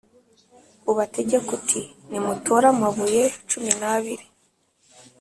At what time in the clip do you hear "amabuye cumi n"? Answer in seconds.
2.73-3.83